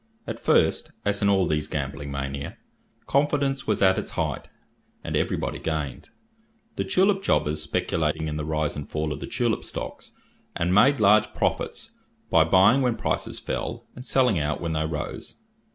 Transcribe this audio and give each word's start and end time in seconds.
At 0.25 0.39
first, 0.39 0.89
as 1.05 1.21
in 1.21 1.29
all 1.29 1.45
these 1.45 1.67
gambling 1.67 2.09
mania, 2.11 2.57
confidence 3.05 3.67
was 3.67 3.83
at 3.83 3.99
its 3.99 4.09
height, 4.17 4.47
and 5.03 5.15
every 5.15 5.37
body 5.37 5.59
gained. 5.59 6.09
The 6.75 6.83
tulip 6.83 7.21
jobbers 7.21 7.61
speculated 7.61 8.23
in 8.23 8.35
the 8.35 8.43
rise 8.43 8.75
and 8.75 8.89
fall 8.89 9.13
of 9.13 9.19
the 9.19 9.27
tulip 9.27 9.63
stocks, 9.63 10.13
and 10.55 10.73
made 10.73 10.99
large 10.99 11.35
profits 11.35 11.91
by 12.31 12.43
buying 12.45 12.81
when 12.81 12.95
prices 12.95 13.37
fell, 13.37 13.85
and 13.95 14.03
selling 14.03 14.39
out 14.39 14.59
when 14.59 14.73
they 14.73 14.87
rose. 14.87 15.37